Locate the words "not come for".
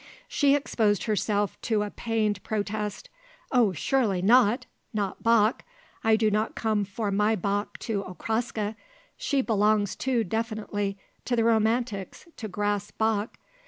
6.31-7.11